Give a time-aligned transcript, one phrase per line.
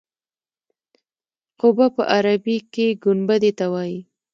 [1.59, 3.99] قبه په عربي کې ګنبدې ته وایي.